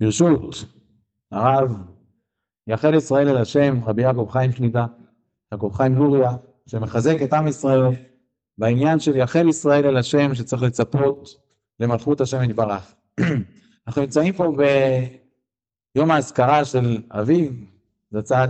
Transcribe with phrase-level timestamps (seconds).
[0.00, 0.64] ברשות
[1.32, 1.76] הרב
[2.66, 4.86] יחל ישראל אל השם, רבי יעקב חיים שליטה,
[5.52, 6.30] יעקב חיים גוריה,
[6.66, 7.82] שמחזק את עם ישראל
[8.58, 11.28] בעניין של יחל ישראל אל השם שצריך לצפות
[11.80, 12.94] למלכות השם יתברך.
[13.86, 14.52] אנחנו נמצאים פה
[15.94, 17.50] ביום האזכרה של אביו
[18.10, 18.46] זצ"ל,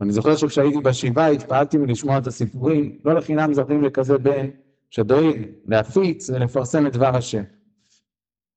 [0.00, 4.46] ואני זוכר שכשהייתי בשבעה התפעלתי מלשמוע את הסיפורים, לא לחינם זוכים לכזה בן
[4.90, 5.36] שדואג
[5.66, 7.42] להפיץ ולפרסם את דבר השם.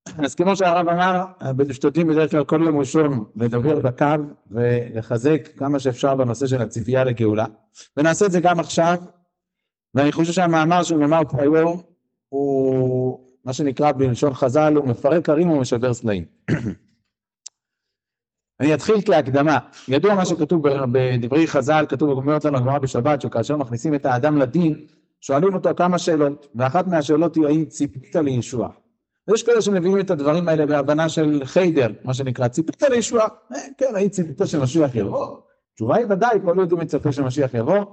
[0.08, 1.26] אז כמו שהרב אמר,
[1.70, 4.06] משתדלים בדרך כלל כל יום ראשון לדבר בקו
[4.52, 7.46] ולחזק כמה שאפשר בנושא של הציפייה לגאולה,
[7.98, 8.98] ונעשה את זה גם עכשיו,
[9.96, 11.82] ואני חושב שהמאמר נאמר פה היום
[12.30, 16.26] הוא מה שנקרא בלשון חז"ל, הוא מפרק הרים ומשבר סלעים.
[18.60, 19.58] אני אתחיל כהקדמה.
[19.88, 24.86] ידוע מה שכתוב בדברי חז"ל, כתוב בגמרת לנו הגמרא בשבת, שכאשר מכניסים את האדם לדין,
[25.22, 28.70] שואלים אותו כמה שאלות, ואחת מהשאלות היא האם ציפית לישוע.
[29.28, 33.22] ויש כאלה שמביאים את הדברים האלה בהבנה של חיידר, מה שנקרא, ציפית לישוע?
[33.22, 35.38] אה, כן, האם ציפית שמשיח יבוא?
[35.74, 37.86] התשובה היא ודאי, כל יהודי מצפה שמשיח יבוא,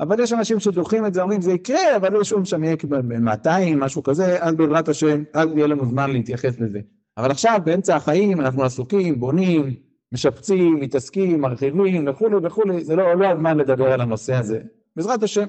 [0.00, 3.76] אבל יש אנשים שדוחים את זה, אומרים זה יקרה, אבל לא שום שאני אהיה ב-200,
[3.76, 6.80] משהו כזה, אז בעזרת השם, אז יהיה לנו זמן להתייחס לזה.
[7.18, 9.74] אבל עכשיו, באמצע החיים, אנחנו עסוקים, בונים,
[10.12, 14.60] משפצים, מתעסקים, מרחיבים וכולי וכולי, זה לא, לא הזמן לדבר על הנושא הזה.
[14.96, 15.44] בעזרת השם.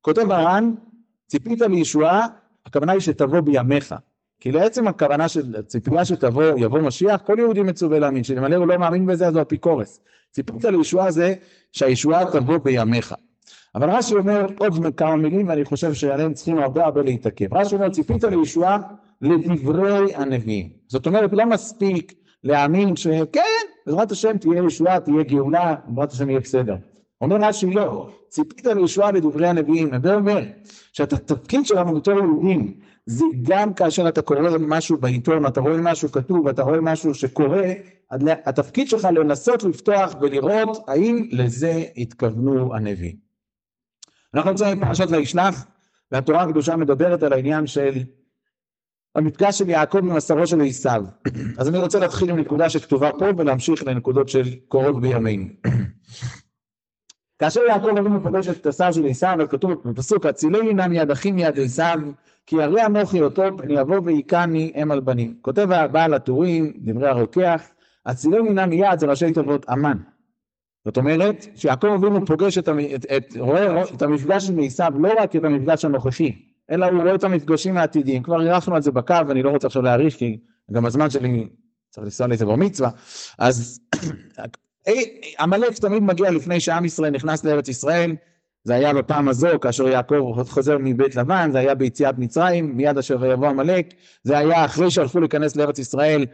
[0.00, 0.74] כותב הר"ן,
[1.26, 2.26] ציפית לישועה,
[2.66, 3.94] הכוונה היא שתבוא בימיך.
[4.40, 9.06] כי לעצם הכוונה של ציפייה שתבוא, משיח, כל יהודי מצווה להאמין, שלמלא הוא לא מאמין
[9.06, 10.00] בזה, אז הוא אפיקורס.
[10.30, 11.34] ציפית לישועה זה
[11.72, 13.14] שהישועה תבוא בימיך.
[13.74, 17.54] אבל רש"י אומר עוד כמה מילים ואני חושב שעליהם צריכים הרבה הרבה להתעכב.
[17.54, 18.78] רש"י אומר ציפית לישועה
[19.22, 20.70] לדברי הנביאים.
[20.88, 22.12] זאת אומרת לא מספיק
[22.44, 23.40] להאמין שכן
[23.86, 26.76] בעזרת השם תהיה ישועה תהיה גאולה בעזרת השם יהיה בסדר.
[27.20, 29.94] אומר רש"י לא ציפית לישועה לדברי הנביאים.
[29.94, 30.42] הווה אומר
[30.92, 32.74] שאת התפקיד שלנו בתור יהודים
[33.06, 37.72] זה גם כאשר אתה קורא משהו בעיתון אתה רואה משהו כתוב אתה רואה משהו שקורה
[38.20, 43.16] התפקיד שלך לנסות לפתוח ולראות האם לזה התכוונו הנביאים.
[44.34, 45.66] אנחנו נמצאים בפרשת וישלח
[46.12, 48.02] והתורה הקדושה מדברת על העניין של
[49.14, 51.04] המפגש של יעקב עם עשרו של עשיו
[51.58, 55.46] אז אני רוצה להתחיל עם נקודה שכתובה פה ולהמשיך לנקודות של קורות בימינו
[57.38, 61.60] כאשר יעקב אבינו פוגש את עשיו של עשיו וכתוב בפסוק הצילני נא מיד אחי מיד
[61.60, 61.98] עשיו
[62.46, 65.34] כי הרי אנוכי אותו פן יבוא והיכני אם על בנים.
[65.42, 67.62] כותב הבעל הטורים דברי הרוקח
[68.06, 69.98] הצילני נא מיד זה ראשי תיבות אמן.
[70.84, 75.36] זאת אומרת שיעקב אבינו פוגש את, את, את, רואה את המפגש עם עשיו לא רק
[75.36, 76.32] את המפגש הנוכחי
[76.70, 78.22] אלא הוא רואה את המפגשים העתידיים.
[78.22, 80.38] כבר אירחנו על זה בקו ואני לא רוצה עכשיו להאריך כי
[80.72, 81.48] גם הזמן שלי
[81.90, 82.90] צריך לנסוע לאיזה בר מצווה.
[83.38, 83.80] אז
[85.40, 88.16] עמלק תמיד מגיע לפני שעם ישראל נכנס לארץ ישראל
[88.66, 93.26] זה היה בפעם הזו כאשר יעקב חוזר מבית לבן זה היה ביציאת מצרים מיד אשר
[93.26, 93.94] יבוא עמלק.
[94.22, 96.26] זה היה אחרי שהלכו להיכנס לארץ ישראל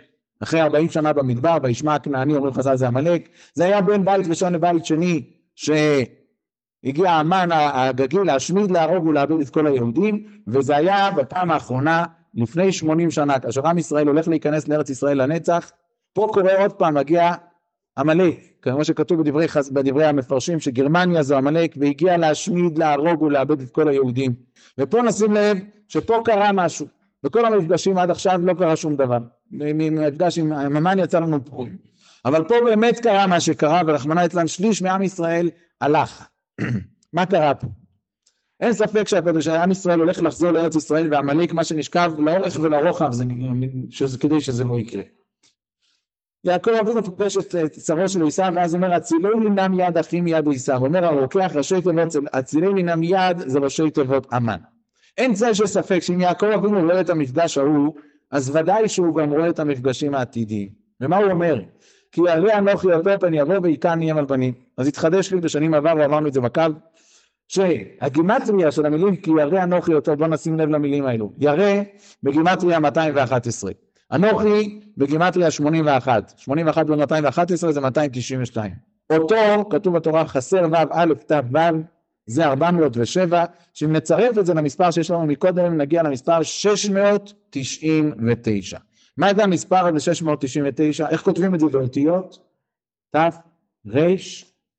[0.43, 4.53] אחרי 40 שנה במדבר, וישמע הכנעני, אומרים חז"ל זה עמלק, זה היה בין בית ראשון
[4.53, 5.23] לבית שני,
[5.55, 12.05] שהגיע המן הגגי להשמיד, להרוג ולאבד את כל היהודים, וזה היה בפעם האחרונה,
[12.35, 15.73] לפני 80 שנה, כאשר עם ישראל הולך להיכנס לארץ ישראל לנצח,
[16.13, 17.33] פה קורה עוד פעם, מגיע
[17.99, 23.89] עמלק, כמו שכתוב בדברי, בדברי המפרשים, שגרמניה זו עמלק, והגיע להשמיד, להרוג ולאבד את כל
[23.89, 24.35] היהודים.
[24.79, 25.59] ופה נשים לב
[25.89, 26.87] שפה קרה משהו.
[27.23, 29.19] בכל המפגשים עד עכשיו לא קרה שום דבר.
[29.51, 31.77] ממפגש עם המן יצא לנו פורים.
[32.25, 35.51] אבל פה באמת קרה מה שקרה, ורחמנא ליצלן שליש מעם ישראל
[35.81, 36.27] הלך.
[37.13, 37.67] מה קרה פה?
[38.61, 39.05] אין ספק
[39.41, 43.25] שעם ישראל הולך לחזור לארץ ישראל ועמלק מה שנשכב לאורך ולרוחב זה,
[43.91, 45.03] שזה, כדי שזה לא יקרה.
[46.45, 50.85] יעקב אבינו פוגש את צרו של עשיו ואז אומר הצילוי לי מיד אחי מיד עשיו
[50.85, 54.59] אומר הרוקח ראשי תיבות הצילוי לי מיד זה ראשי תיבות אמן
[55.19, 57.95] אין צל של ספק שאם יעקב אבינו רואה את המפגש ההוא
[58.33, 60.69] אז ודאי שהוא גם רואה את המפגשים העתידיים.
[61.01, 61.61] ומה הוא אומר?
[62.13, 64.55] כי הרי אנוכי אותו פן יבוא ויקן ים על בנים.
[64.77, 66.63] אז התחדש לי בשנים עברו, אמרנו את זה בקו,
[67.49, 71.33] שהגימטריה של המילים כי ירא אנוכי אותו, בוא נשים לב למילים האלו.
[71.39, 71.83] ירא
[72.23, 73.73] בגימטריה 211.
[74.13, 76.33] אנוכי בגימטריה 81.
[76.37, 78.73] 81 ב-211 זה 292.
[79.13, 81.59] אותו כתוב בתורה חסר ו' א' ת' ו'
[82.27, 83.45] זה 407,
[83.75, 88.79] שאם נצרף את זה למספר שיש לנו מקודם, נגיע למספר 699.
[89.17, 91.09] מה זה המספר הזה 699?
[91.09, 92.39] איך כותבים את זה באותיות?
[93.17, 93.19] ת',
[93.95, 94.15] ר',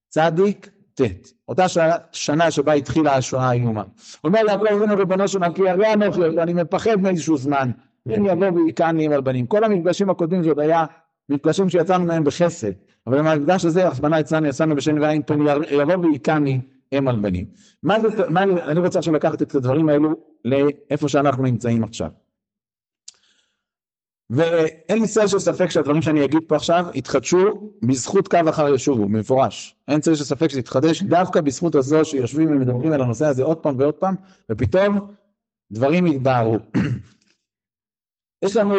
[0.09, 1.01] צדיק, ט'.
[1.47, 1.65] אותה
[2.11, 3.83] שנה שבה התחילה השואה האיומה.
[4.23, 7.71] אומר יעקב אבינו ריבונו של כי הרי אנוכי, אני מפחד מאיזשהו זמן,
[8.07, 9.45] אם יבוא ויכני על בנים.
[9.45, 10.85] כל המפגשים הקודמים זה עוד היה
[11.29, 12.71] מפגשים שיצאנו מהם בחסד,
[13.07, 15.39] אבל במפגש הזה, רחמנא יצאנו, יצאנו בשן ועין פן
[15.71, 16.61] יבוא ויכני
[16.97, 17.45] אם על בנים.
[17.83, 20.09] מה זה, מה אני, אני רוצה עכשיו לקחת את הדברים האלו
[20.45, 22.09] לאיפה שאנחנו נמצאים עכשיו.
[24.29, 29.05] ואין לי צל של ספק שהדברים שאני אגיד פה עכשיו יתחדשו בזכות קו אחר ישובו,
[29.05, 29.75] במפורש.
[29.87, 33.57] אין צל של ספק שזה יתחדש דווקא בזכות הזו שיושבים ומדברים על הנושא הזה עוד
[33.57, 34.15] פעם ועוד פעם,
[34.49, 34.99] ופתאום
[35.71, 36.57] דברים יתבהרו.
[38.43, 38.75] יש לנו,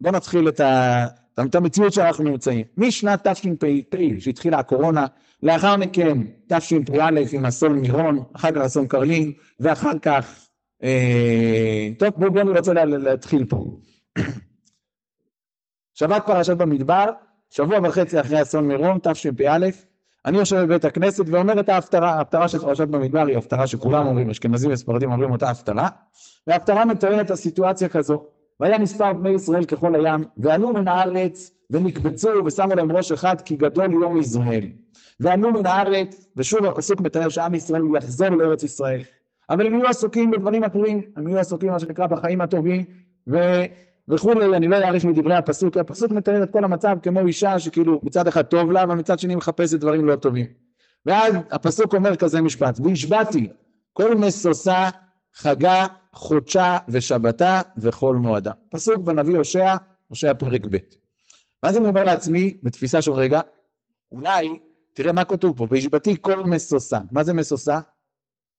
[0.00, 1.06] בואו נתחיל את, ה,
[1.40, 2.64] את המציאות שאנחנו נמצאים.
[2.76, 5.06] משנת תשפ"פ שהתחילה הקורונה,
[5.42, 6.18] לאחר מכן
[6.48, 10.46] תשפ"א עם אסון מירון, אחר כך אסון קרלין, ואחר כך,
[10.82, 13.78] אה, טוב בואו בוא נרצה להתחיל פה.
[15.94, 17.04] שבת פרשת במדבר,
[17.50, 19.68] שבוע וחצי אחרי אסון מירון, תשפ"א,
[20.26, 24.30] אני יושב בבית הכנסת ואומר את ההפטרה, ההפטרה של פרשת במדבר היא הפטרה שכולם אומרים,
[24.30, 25.88] אשכנזים וספרדים אומרים אותה הפטרה,
[26.46, 28.24] וההפטרה מתארת את הסיטואציה כזו,
[28.60, 33.56] והיה מספר בני ישראל ככל הים, ועלו מן הארץ ונקבצו ושמו להם ראש אחד כי
[33.56, 34.64] גדול יום ישראל.
[35.20, 39.00] ועלו מן הארץ, ושוב הפסוק מתאר שעם ישראל יחזור לארץ ישראל.
[39.50, 42.84] אבל הם יהיו עסוקים בדברים אחרים, הם יהיו עסוקים מה שנקרא בחיים הטובים,
[43.28, 43.36] ו...
[44.08, 48.26] וכולי, אני לא אעריך מדברי הפסוק, הפסוק מתאר את כל המצב כמו אישה שכאילו מצד
[48.26, 50.46] אחד טוב לה, אבל מצד שני מחפשת דברים לא טובים.
[51.06, 53.48] ואז הפסוק אומר כזה משפט, והשבעתי
[53.92, 54.88] כל משושה,
[55.36, 58.52] חגה, חודשה ושבתה וכל מועדה.
[58.70, 59.74] פסוק בנביא הושע,
[60.08, 60.76] הושע פרק ב'.
[61.62, 63.40] ואז אני אומר לעצמי, בתפיסה של רגע,
[64.12, 64.58] אולי,
[64.92, 66.98] תראה מה כתוב פה, והשבעתי כל משושה.
[67.10, 67.80] מה זה משושה?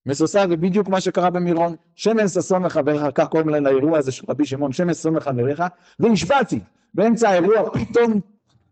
[0.06, 4.26] משושה זה בדיוק מה שקרה במירון, שמן ששון לחבריך, כך קוראים להם לאירוע הזה של
[4.30, 5.64] רבי שמעון, שמן ששון לחבריך,
[6.00, 6.60] והשבעתי,
[6.94, 8.20] באמצע האירוע פתאום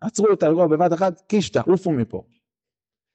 [0.01, 2.23] עצרו את האירוע בבת אחת, קישטה, עופו מפה.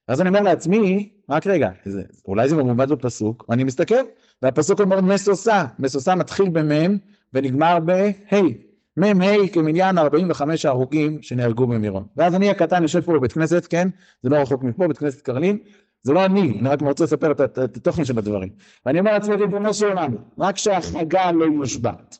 [0.07, 4.03] אז אני אומר לעצמי, רק רגע, זה, אולי זה מרומד בפסוק, ואני מסתכל,
[4.41, 6.97] והפסוק אומר משושה, משושה מתחיל במ'
[7.33, 12.03] ונגמר בה', ה' כמניין 45 ההרוגים שנהרגו במירון.
[12.17, 13.87] ואז אני הקטן יושב פה בבית כנסת, כן,
[14.23, 15.57] זה לא רחוק מפה, בית כנסת קרלין,
[16.03, 18.49] זה לא אני, אני רק רוצה לספר את התוכן של הדברים.
[18.85, 22.17] ואני אומר לעצמי, ריבונו של עולם, רק שהחגה לא יושבת.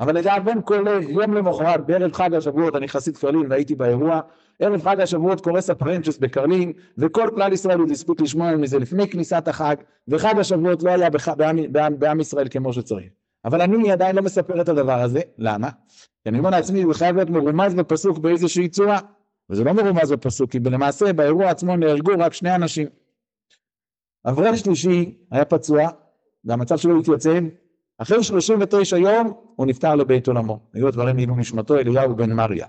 [0.00, 4.20] אבל לדאבון כולל, יום למחרת, בערב חג השבועות, אני חסיד קרלין והייתי באירוע,
[4.58, 9.48] ערב חג השבועות קורס הפרנצ'ס בקרלין, וכל כלל ישראל הוא דיספוט לשמוע מזה לפני כניסת
[9.48, 9.76] החג,
[10.08, 11.28] וחג השבועות לא היה בח...
[11.28, 13.08] בעם, בעם, בעם ישראל כמו שצריך.
[13.44, 15.68] אבל אני עדיין לא מספר את הדבר הזה, למה?
[16.22, 18.98] כי אני אומר לעצמי, הוא חייב להיות מרומז בפסוק באיזושהי צורה.
[19.50, 22.88] וזה לא מרומז בפסוק, כי למעשה באירוע עצמו נהרגו רק שני אנשים.
[24.26, 25.88] אברך שלישי היה פצוע,
[26.44, 27.30] והמצב שלו התייצב,
[27.98, 30.60] אחרי 39 יום הוא נפטר לבית עולמו.
[30.74, 32.66] היו הדברים לעילוי נשמתו אליהו בן מריה.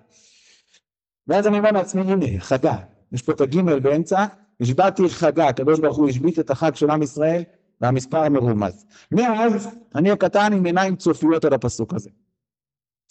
[1.28, 2.78] ואז אני אומר לעצמי, הנה, חגה,
[3.12, 4.26] יש פה את הגימל באמצע,
[4.62, 7.44] השבעתי חגה, הקדוש ברוך הוא השבית את החג של עם ישראל,
[7.82, 8.86] והמספר המרומז.
[9.12, 12.10] מאז אני הקטן עם עיניים צופיות על הפסוק הזה.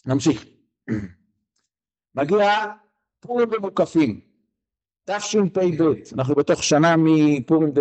[0.07, 0.45] נמשיך.
[2.15, 2.53] מגיע
[3.21, 4.21] פורים ומוקפים,
[5.05, 7.73] תשפ"ב, אנחנו בתוך שנה מפורים,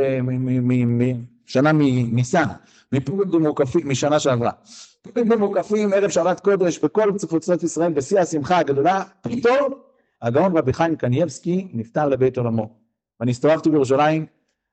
[1.45, 2.45] שנה מניסן,
[2.91, 4.51] מפורים ומוקפים, משנה שעברה.
[5.01, 9.73] פורים ומוקפים, ערב שבת קודש, בכל קבוצות ישראל, בשיא השמחה הגדולה, פתאום
[10.21, 12.75] הגאון רבי חיים קנייבסקי נפטר לבית עולמו.
[13.19, 14.25] ואני הסתובבתי בירושלים,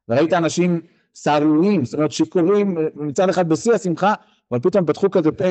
[0.08, 0.80] וראית אנשים
[1.14, 4.14] סהרוריים, זאת אומרת שיכורים מצד אחד בשיא השמחה,
[4.50, 5.44] אבל פתאום פתחו כזה פה,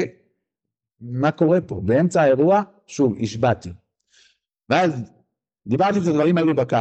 [1.02, 1.82] מה קורה פה?
[1.84, 3.70] באמצע האירוע, שוב, השבעתי.
[4.70, 5.12] ואז
[5.68, 6.78] דיברתי את הדברים האלו בקו,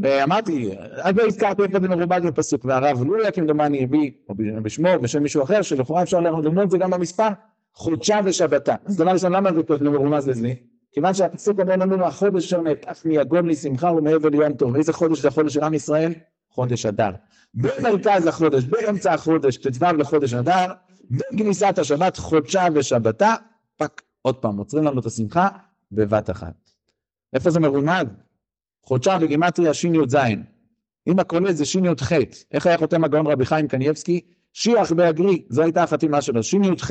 [0.00, 0.70] ואמרתי,
[1.02, 5.42] אז לא הזכרתי איפה זה מרובד בפסוק, והרב לוליה כמדומני הביא, או בשמו, בשם מישהו
[5.42, 7.28] אחר, שלכאורה אפשר ללמוד את זה גם במספר,
[7.74, 8.74] חודשה ושבתה.
[8.84, 10.52] אז דבר ראשון, למה זה לא מרומז לזה?
[10.92, 14.76] כיוון שהפסוק אומר לנו, החודש אשר נהפך מיגון לשמחה ומעבר ליום טוב.
[14.76, 16.12] איזה חודש זה החודש של עם ישראל?
[16.50, 17.10] חודש אדר.
[17.54, 20.66] במרכז החודש, באמצע החודש, ט"ו לחודש אדר,
[21.10, 23.34] בכניסת השבת, חודשה ושבתה,
[23.76, 25.48] פק, עוד פעם, עוצרים לנו את השמחה
[25.92, 26.70] בבת אחת.
[27.34, 28.08] איפה זה מרומד?
[28.88, 30.16] חודשה בגימטריה שי"ז.
[31.08, 32.12] אם הכולל זה שי"ח,
[32.52, 34.20] איך היה חותם הגאון רבי חיים קנייבסקי?
[34.52, 36.90] שיח באגרי, זו הייתה החתימה שלו, שי"ח,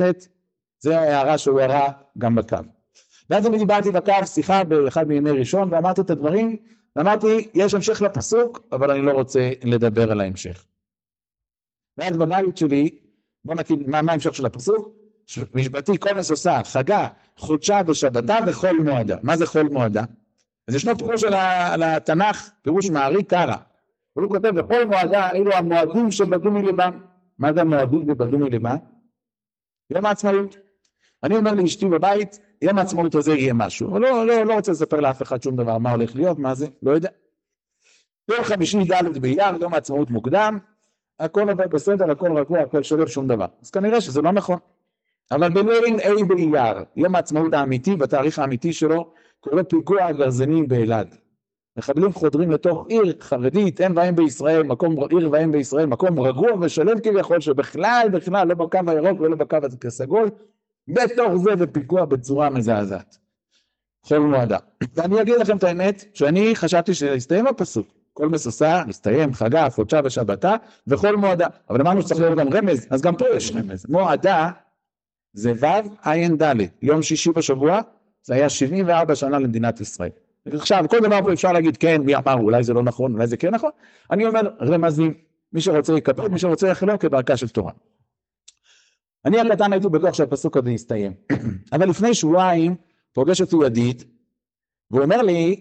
[0.80, 2.56] זה ההערה שהוא הראה גם בקו.
[3.30, 6.56] ואז אני דיברתי בקו שיחה באחד מימי ראשון ואמרתי את הדברים,
[6.96, 10.64] ואמרתי יש המשך לפסוק, אבל אני לא רוצה לדבר על ההמשך.
[11.98, 12.90] ואז בבית שלי,
[13.44, 14.88] בוא נגיד מה, מה ההמשך של הפסוק?
[15.54, 19.16] משבתי כל משושה, חגה, חודשה ושבתה וכל מועדה.
[19.22, 20.04] מה זה כל מועדה?
[20.68, 23.56] אז ישנו פירוש על התנ"ך, פירוש מערי קרא.
[24.12, 27.00] הוא כותב, בכל מועדה אלו המועדים שבדו מליבם.
[27.38, 28.76] מה זה המועדים שבדו מליבם?
[29.90, 30.56] יום העצמאות.
[31.22, 33.90] אני אומר לאשתי בבית, יום העצמאות הזה יהיה משהו.
[33.90, 36.66] אבל לא, לא, לא רוצה לספר לאף אחד שום דבר, מה הולך להיות, מה זה,
[36.82, 37.10] לא יודע.
[38.30, 40.58] יום חמישי ד' באייר, יום העצמאות מוקדם,
[41.20, 43.46] הכל עובד בסדר, הכל רגוע, הכל שולב, שום דבר.
[43.62, 44.58] אז כנראה שזה לא נכון.
[45.30, 51.14] אבל בליל ה' באייר, יום העצמאות האמיתי, בתאריך האמיתי שלו, קורה פיגוע הגרזנים באלעד.
[51.78, 57.00] מחבלים חודרים לתוך עיר חרדית, אין ואין בישראל, מקום עיר ואין בישראל, מקום רגוע ושלם
[57.00, 60.30] כביכול, שבכלל בכלל לא בקו הירוק ולא בקו הסגול,
[60.88, 63.18] בתוך זה ופיגוע בצורה מזעזעת.
[64.02, 64.58] חול מועדה.
[64.94, 67.86] ואני אגיד לכם את האמת, שאני חשבתי שהסתיים הפסוק.
[68.12, 71.46] כל משושה, הסתיים, חגה, חודשה ושבתה, וחול מועדה.
[71.70, 73.86] אבל אמרנו שצריך להיות גם רמז, אז גם פה יש רמז.
[73.88, 74.50] מועדה
[75.32, 75.66] זה ו'
[76.04, 77.80] עין ד', יום שישי בשבוע,
[78.28, 80.10] זה היה 74 שנה למדינת ישראל.
[80.46, 83.36] עכשיו, כל דבר פה אפשר להגיד, כן, מי אמר, אולי זה לא נכון, אולי זה
[83.36, 83.70] כן נכון.
[84.10, 85.14] אני אומר, רמזים,
[85.52, 87.72] מי שרוצה יקבל, מי שרוצה יחלוק כדרכה של תורה.
[89.24, 91.12] אני הקטן הייתי בטוח שהפסוק הזה יסתיים.
[91.72, 92.76] אבל לפני שבועיים
[93.12, 94.02] פוגש אותי ידיד,
[94.90, 95.60] והוא אומר לי,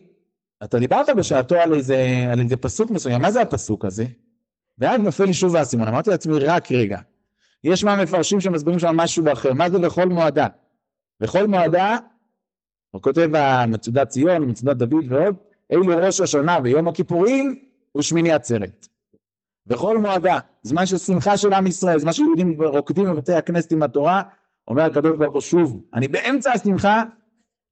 [0.63, 4.05] אתה דיברת בשעתו על איזה, על איזה פסוק מסוים, מה זה הפסוק הזה?
[4.77, 6.99] ואז נופל לי שוב האסימון, אמרתי לעצמי, רק רגע.
[7.63, 10.47] יש מהמפרשים שמסבירים שם משהו אחר, מה זה לכל מועדה?
[11.21, 11.97] לכל מועדה,
[12.91, 13.29] הוא כותב
[13.67, 15.35] מצודת ציון, מצודת דוד ועוד,
[15.71, 17.59] אלו ראש השנה ויום הכיפורים
[17.97, 18.87] ושמיני עצרת.
[19.67, 24.21] וכל מועדה, זמן של שמחה של עם ישראל, זמן שיהודים רוקדים בבתי הכנסת עם התורה,
[24.67, 27.03] אומר הקדוש ברוך הוא שוב, אני באמצע השמחה,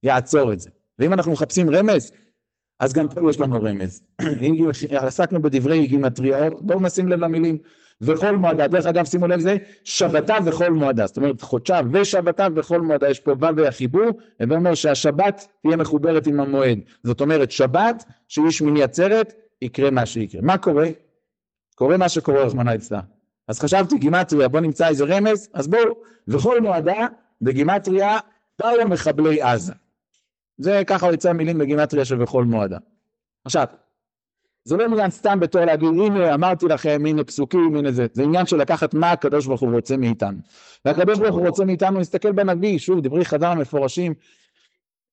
[0.02, 0.70] יעצור את זה.
[0.98, 2.12] ואם אנחנו מחפשים רמז,
[2.80, 4.02] אז גם פה יש לנו רמז.
[4.40, 7.58] אם עסקנו בדברי גימטריות, בואו נשים לב למילים.
[8.00, 12.80] וכל מועדה, דרך אגב שימו לב זה שבתה וכל מועדה, זאת אומרת חודשה ושבתה וכל
[12.80, 14.04] מועדה, יש פה ו' והחיבור,
[14.40, 20.06] הווי אומר שהשבת תהיה מחוברת עם המועד, זאת אומרת שבת שהיא שמיני עצרת, יקרה מה
[20.06, 20.40] שיקרה.
[20.42, 20.88] מה קורה?
[21.74, 23.00] קורה מה שקורה רחמנא אצלה.
[23.48, 25.94] אז חשבתי גימטריה, בוא נמצא איזה רמז, אז בואו,
[26.28, 27.06] וכל מועדה
[27.42, 28.18] בגימטריה
[28.58, 29.72] באו מחבלי עזה.
[30.58, 32.78] זה ככה יוצא מילים בגימטריה של וכל מועדה.
[33.44, 33.66] עכשיו,
[34.64, 38.46] זה לא עניין סתם בתור להגיד הנה אמרתי לכם הנה פסוקים הנה זה, זה עניין
[38.46, 40.38] של לקחת מה הקדוש ברוך הוא רוצה מאיתנו.
[40.84, 44.14] והקדוש ברוך הוא רוצה מאיתנו להסתכל בנביא, שוב דברי חז"ל המפורשים.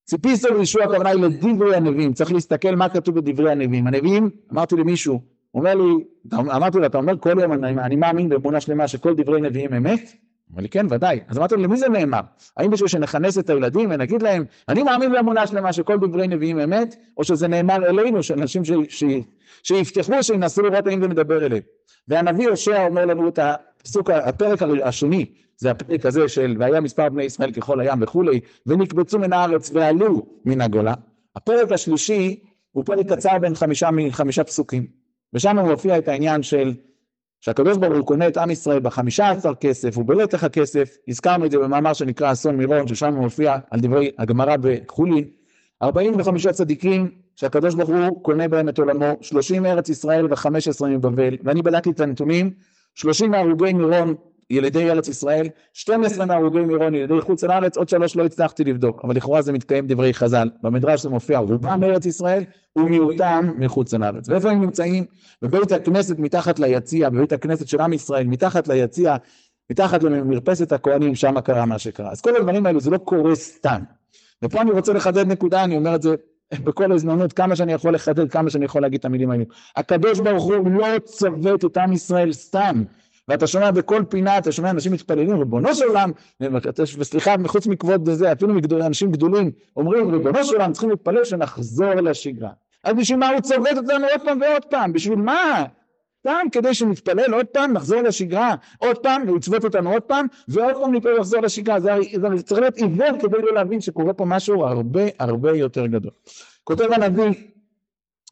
[0.05, 3.88] ציפיסו וישוע הכוונה היא לדברי הנביאים, צריך להסתכל מה כתוב בדברי הנביאים.
[3.88, 5.21] הנביאים, אמרתי למישהו,
[5.53, 9.41] אומר לי, אמרתי לו אתה אומר כל יום אני, אני מאמין באמונה שלמה שכל דברי
[9.41, 10.13] נביאים אמת?
[10.53, 12.19] אמר לי כן ודאי, אז אמרתי לו למי זה נאמר?
[12.57, 16.95] האם בשביל שנכנס את הילדים ונגיד להם אני מאמין באמונה שלמה שכל דברי נביאים אמת
[17.17, 18.72] או שזה נאמר אלינו שאנשים ש...
[18.89, 19.03] ש...
[19.63, 21.62] שיפתחו שינסו לראות האם זה מדבר אליהם
[22.07, 25.25] והנביא הושע אומר לנו את הפסוק הפרק השני
[25.57, 30.25] זה הפרק הזה של והיה מספר בני ישראל ככל הים וכולי ונקבצו מן הארץ ועלו
[30.45, 30.93] מן הגולה.
[31.36, 32.39] הפרק השלישי
[32.72, 34.88] הוא פרק קצר בין חמישה, חמישה פסוקים
[35.33, 36.74] ושם מופיע את העניין של
[37.43, 41.57] שהקדוש ברוך הוא קונה את עם ישראל בחמישה עשר כסף ובלתך הכסף, הזכרנו את זה
[41.57, 45.23] במאמר שנקרא אסון מירון, ששם מופיע על דברי הגמרא בחולין,
[45.81, 51.62] 45 צדיקים שהקדוש ברוך הוא קונה בהם את עולמו, 30 מארץ ישראל ו-15 מבבל, ואני
[51.62, 52.51] בדקתי את הנתונים,
[52.95, 54.15] 30 מהרוגי מירון
[54.50, 59.15] ילידי ארץ ישראל, 12 מהרוגי מירון ילידי חוץ לארץ, עוד שלוש לא הצלחתי לבדוק, אבל
[59.15, 62.43] לכאורה זה מתקיים דברי חז"ל, במדרש זה מופיע, רובם מארץ ישראל
[62.75, 64.29] ומיעוטם מחוץ לארץ.
[64.29, 65.05] ואיפה הם נמצאים?
[65.41, 69.15] בבית הכנסת מתחת ליציע, בבית הכנסת של עם ישראל, מתחת ליציע,
[69.71, 72.12] מתחת למרפסת הכהנים, שם קרה מה שקרה.
[72.12, 73.81] אז כל הדברים האלו זה לא קורה סתם.
[74.43, 76.15] ופה אני רוצה לחדד נקודה, אני אומר את זה
[76.63, 79.43] בכל הזדמנות, כמה שאני יכול לחדד, כמה שאני יכול להגיד את המילים האלו.
[79.75, 82.83] הקדוש ברוך הוא לא צוות את עם ישראל סתם.
[83.27, 86.12] ואתה שומע בכל פינה, אתה שומע אנשים מתפללים, ריבונו של עולם,
[86.98, 92.50] וסליחה, מחוץ מכבוד זה, אפילו אנשים גדולים אומרים, ריבונו של עולם, צריכים להתפלל שנחזור לשגרה.
[92.84, 94.94] אז בשביל מה הוא צובט אותנו עוד פעם ועוד פעם?
[94.94, 95.65] בשביל מה?
[96.20, 100.75] סתם כדי שנתפלל עוד פעם, נחזור לשגרה, עוד פעם, והוא יצוות אותנו עוד פעם, ועוד
[100.75, 101.80] פעם נתפלל לחזור לשגרה.
[101.80, 106.12] זה, זה צריך להיות עיוור כדי לא להבין שקורה פה משהו הרבה הרבה יותר גדול.
[106.63, 107.32] כותב הנביא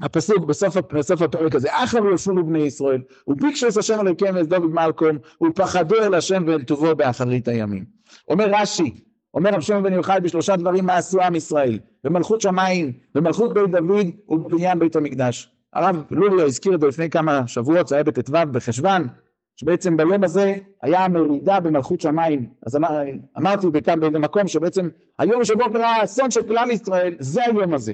[0.02, 4.74] הפסוק בסוף, בסוף הפרק הזה, אחר יושבו בני ישראל, וביקשו את השם אלוקיהם את דוד
[4.74, 7.86] מלקום, ופחדו אל השם ואל טובו באחרית הימים.
[8.28, 9.04] אומר רש"י,
[9.34, 13.72] אומר רב שמעון בן יוחאי בשלושה דברים מה עשו עם ישראל, במלכות שמיים, במלכות בית
[13.72, 15.52] דוד ובבניין בית המקדש.
[15.74, 19.08] הרב לוריו הזכיר את זה לפני כמה שבועות, זה היה בט"ו בחשוון,
[19.56, 22.50] שבעצם ביום הזה היה מרידה במלכות שמיים.
[22.68, 22.90] אז אמר,
[23.38, 24.90] אמרתי בכאן באיזה מקום שבעצם
[25.20, 27.94] היום שבו קרה האסון של כלל ישראל, זה היום הזה.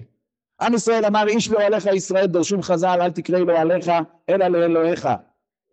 [0.61, 3.91] עם ישראל אמר איש לא עליך ישראל דורשים חז"ל אל תקראי לו עליך
[4.29, 5.09] אלא לאלוהיך.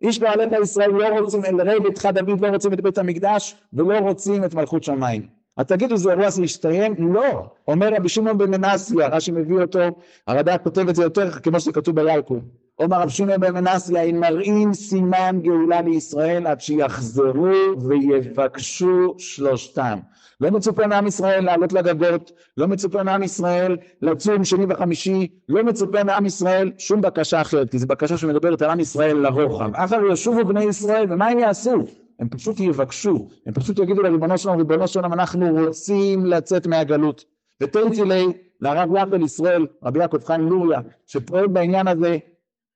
[0.01, 3.55] איש לא עליך ישראל לא רוצים אל רבי ביתך דוד לא רוצים את בית המקדש
[3.73, 7.13] ולא רוצים את מלכות שמיים אז תגידו זה אירוע להשתיים?
[7.13, 9.79] לא אומר רבי שמעון בן מנסיה רש"י מביא אותו
[10.27, 12.39] הרד"ק כותב את זה יותר כמו שכתוב בירקו
[12.79, 17.51] אומר רב שמעון בן מנסיה אם מראים סימן גאולה לישראל עד שיחזרו
[17.87, 19.99] ויבקשו שלושתם
[20.41, 26.03] לא מצופה מעם ישראל לעלות לגגות, לא מצופה מעם ישראל לצום שני וחמישי, לא מצופה
[26.03, 29.75] מעם ישראל שום בקשה אחרת, כי זו בקשה שמדברת על עם ישראל לרוחב.
[29.75, 31.83] אחר ישובו בני ישראל, ומה הם יעשו?
[32.19, 37.25] הם פשוט יבקשו, הם פשוט יגידו לריבונו שלום, ריבונו שלום, אנחנו רוצים לצאת מהגלות.
[37.61, 38.25] ותהיתי לי
[38.61, 42.17] לרב יעקב ישראל, רבי יעקב חיים לוריה, שפועל בעניין הזה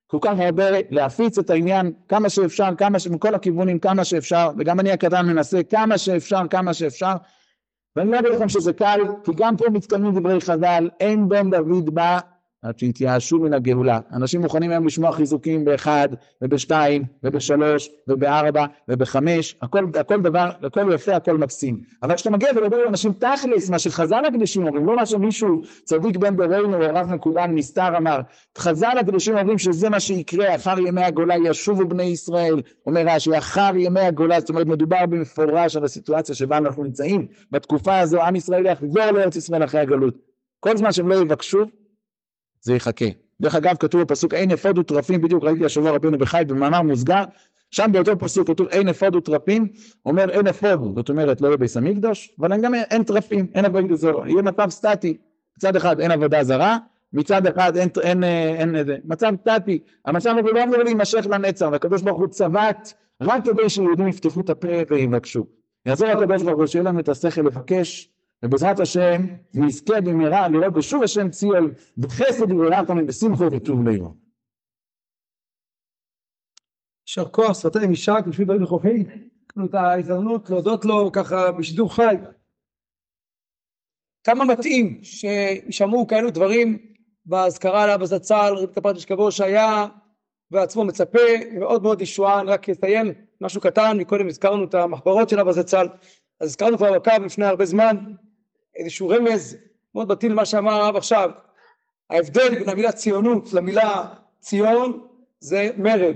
[0.08, 3.08] כל כך הרבה להפיץ את העניין כמה שאפשר, כמה ש...
[3.08, 7.13] מכל הכיוונים כמה שאפשר, וגם אני הקטן מנסה כמה שאפשר, כמה שאפשר,
[7.96, 12.19] ואני אומר לכם שזה קל, כי גם פה מתקיימים דברי חז"ל, אין בן דוד בא
[12.62, 14.00] עד שהתייאשו מן הגאולה.
[14.13, 16.10] אנשים מוכנים היום לשמוע חיזוקים באחד,
[16.42, 21.82] ובשתיים, ובשלוש, ובארבע, ובחמש, הכל, הכל דבר, הכל יפה, הכל מקסים.
[22.04, 26.18] אבל כשאתה מגיע ולדבר עם אנשים תכלס, מה שחז"ל הקדושים אומרים, לא מה שמישהו צדיק
[26.18, 28.20] בן דורנו הרב מקודן נסתר אמר,
[28.58, 33.72] חז"ל הקדושים אומרים שזה מה שיקרה אחר ימי הגולה ישובו בני ישראל, אומר רש"י, אחר
[33.75, 38.66] ימי הגולה, זאת אומרת מדובר במפורש על הסיטואציה שבה אנחנו נמצאים, בתקופה הזו עם ישראל
[38.66, 40.13] יחזור לארץ ישראל אחרי הגלות.
[40.60, 41.66] כל זמן שהם לא יבקשו,
[42.62, 43.06] זה יחכה.
[43.42, 47.24] דרך אגב כתוב בפסוק אין אפוד וטרפים, בדיוק ראיתי השבוע רבינו בחי במאמר מוסגר,
[47.72, 49.68] שם באותו פסוק כתוב אין אפוד וטרפים,
[50.06, 53.96] אומר אין אפוד, זאת אומרת לא יהיה ביס המקדוש, אבל גם אין טרפים, אין עבודה
[53.96, 55.18] זרה, יהיה מצב סטטי,
[55.58, 56.78] מצד אחד אין עבודה זרה,
[57.13, 62.01] מצד אחד אין, אין, אין, אין מצב סטטי, המצב הזה לא אמור להימשך לנצח, והקדוש
[62.01, 65.46] ברוך הוא צבט רק כדי שיהודים יפתחו את הפה ויבקשו.
[65.86, 68.10] יעזור הקדוש ברוך הוא שיהיה לנו את השכל לבקש
[68.46, 69.22] ובעזרת השם
[69.53, 74.15] נזכה במהרה לראות בשוב השם ציון בחסד וברחמים בשמחו וטוב ליבו.
[77.08, 79.05] יישר כוח סרטי משק בשביל דברים נכוחים.
[79.55, 82.15] לנו את ההזדמנות להודות לו ככה בשידור חי.
[84.24, 86.77] כמה מתאים שישמעו כאלו דברים
[87.25, 89.88] באזכרה לאבא זצ"ל, רב כפרת אשכבו שהיה
[90.51, 91.19] בעצמו מצפה
[91.60, 95.88] מאוד מאוד ישועה, אני רק אציין משהו קטן, מקודם הזכרנו את המחברות של אבא זצ"ל,
[96.39, 97.96] אז הזכרנו כבר בקו לפני הרבה זמן
[98.79, 99.57] איזשהו רמז
[99.95, 101.29] מאוד מתאים למה שאמר הרב עכשיו.
[102.09, 104.05] ההבדל בין המילה ציונות למילה
[104.39, 105.07] ציון
[105.39, 106.15] זה מרד.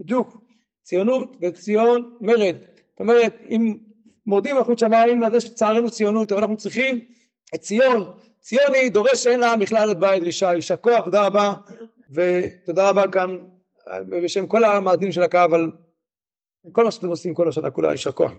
[0.00, 0.36] בדיוק.
[0.82, 2.56] ציונות וציון מרד.
[2.90, 3.76] זאת אומרת אם
[4.26, 7.00] מורדים מלכות שמיים לזה שצערנו ציונות אבל אנחנו צריכים
[7.54, 8.12] את ציון.
[8.50, 11.54] היא דורש שאין לה מכללת בית דרישה יישר כוח תודה רבה.
[12.10, 13.38] ותודה רבה כאן
[14.08, 15.70] בשם כל המאזינים של הקו על
[16.72, 18.32] כל מה שאתם עושים כל השנה כולה יישר כוח